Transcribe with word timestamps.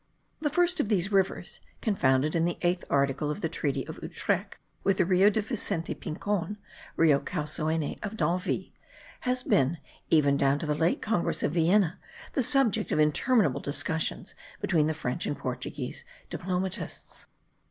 The 0.39 0.49
first 0.49 0.79
of 0.79 0.89
these 0.89 1.11
rivers, 1.11 1.61
confounded 1.79 2.35
in 2.35 2.43
the 2.43 2.57
eighth 2.63 2.83
article 2.89 3.29
of 3.29 3.41
the 3.41 3.47
treaty 3.49 3.85
of 3.87 3.99
Utrecht 4.01 4.57
with 4.83 4.97
the 4.97 5.05
Rio 5.05 5.29
de 5.29 5.41
Vicente 5.41 5.93
Pincon 5.93 6.57
(Rio 6.95 7.19
Calsoene 7.19 7.99
of 8.03 8.17
D'Anville), 8.17 8.71
has 9.19 9.43
been, 9.43 9.77
even 10.09 10.37
down 10.37 10.57
to 10.57 10.65
the 10.65 10.73
late 10.73 11.03
congress 11.03 11.43
of 11.43 11.51
Vienna, 11.53 11.99
the 12.33 12.41
subject 12.41 12.91
of 12.91 12.97
interminable 12.97 13.61
discussions 13.61 14.33
between 14.59 14.87
the 14.87 14.95
French 14.95 15.27
and 15.27 15.37
Portuguese 15.37 16.03
diplomatists. 16.31 17.27